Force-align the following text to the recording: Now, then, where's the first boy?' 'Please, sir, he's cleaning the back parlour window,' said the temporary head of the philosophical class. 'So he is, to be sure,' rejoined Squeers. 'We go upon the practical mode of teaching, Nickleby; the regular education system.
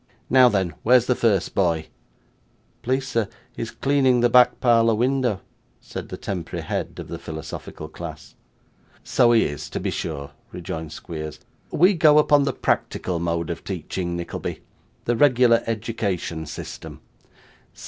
Now, 0.31 0.49
then, 0.49 0.73
where's 0.81 1.05
the 1.05 1.13
first 1.13 1.53
boy?' 1.53 1.85
'Please, 2.81 3.07
sir, 3.07 3.27
he's 3.55 3.69
cleaning 3.69 4.21
the 4.21 4.31
back 4.31 4.59
parlour 4.59 4.95
window,' 4.95 5.41
said 5.79 6.09
the 6.09 6.17
temporary 6.17 6.65
head 6.65 6.95
of 6.97 7.07
the 7.07 7.19
philosophical 7.19 7.87
class. 7.87 8.33
'So 9.03 9.31
he 9.31 9.43
is, 9.43 9.69
to 9.69 9.79
be 9.79 9.91
sure,' 9.91 10.31
rejoined 10.51 10.91
Squeers. 10.91 11.39
'We 11.69 11.93
go 11.97 12.17
upon 12.17 12.45
the 12.45 12.51
practical 12.53 13.19
mode 13.19 13.51
of 13.51 13.63
teaching, 13.63 14.15
Nickleby; 14.15 14.63
the 15.05 15.15
regular 15.15 15.61
education 15.67 16.47
system. 16.47 17.01